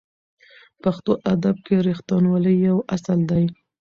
پښتو 0.83 1.11
ادب 1.33 1.55
کې 1.65 1.75
رښتینولي 1.87 2.53
یو 2.67 2.77
اصل 2.95 3.19
دی. 3.31 3.45